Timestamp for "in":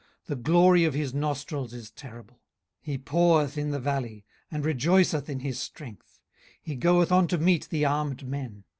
3.59-3.69, 5.29-5.41